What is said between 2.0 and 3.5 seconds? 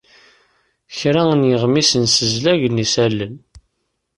ssezlagen isalan.